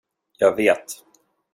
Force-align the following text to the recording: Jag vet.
Jag 0.37 0.55
vet. 0.55 0.95